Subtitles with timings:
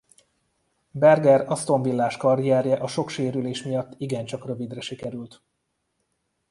[0.91, 5.41] Berger Aston Villás karrierje a sok sérülés miatt igencsak rövidre sikerült.